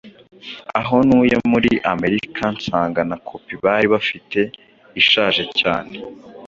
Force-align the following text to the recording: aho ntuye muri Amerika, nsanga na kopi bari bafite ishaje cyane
aho 0.79 0.95
ntuye 1.07 1.35
muri 1.51 1.71
Amerika, 1.93 2.43
nsanga 2.57 3.01
na 3.09 3.17
kopi 3.27 3.53
bari 3.63 3.87
bafite 3.93 4.39
ishaje 5.01 5.43
cyane 5.59 5.95